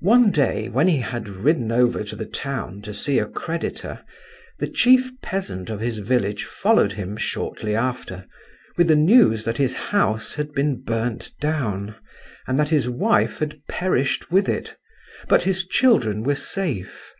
One 0.00 0.30
day, 0.30 0.70
when 0.70 0.88
he 0.88 0.96
had 1.00 1.28
ridden 1.28 1.70
over 1.70 2.02
to 2.02 2.16
the 2.16 2.24
town 2.24 2.80
to 2.80 2.94
see 2.94 3.18
a 3.18 3.26
creditor, 3.26 4.02
the 4.60 4.66
chief 4.66 5.12
peasant 5.20 5.68
of 5.68 5.78
his 5.80 5.98
village 5.98 6.46
followed 6.46 6.92
him 6.92 7.18
shortly 7.18 7.74
after, 7.76 8.26
with 8.78 8.88
the 8.88 8.96
news 8.96 9.44
that 9.44 9.58
his 9.58 9.74
house 9.74 10.32
had 10.32 10.52
been 10.54 10.80
burnt 10.80 11.32
down, 11.38 11.96
and 12.46 12.58
that 12.58 12.70
his 12.70 12.88
wife 12.88 13.40
had 13.40 13.58
perished 13.68 14.30
with 14.32 14.48
it, 14.48 14.74
but 15.28 15.42
his 15.42 15.66
children 15.68 16.22
were 16.22 16.34
safe. 16.34 17.12